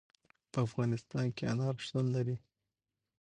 [0.51, 2.35] په افغانستان کې انار شتون لري.